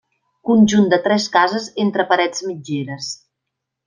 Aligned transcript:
Conjunt 0.49 0.87
de 0.93 0.99
tres 1.07 1.27
cases 1.37 1.67
entre 1.83 2.05
parets 2.13 2.45
mitgeres. 2.47 3.11